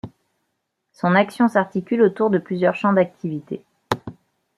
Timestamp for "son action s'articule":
0.93-2.01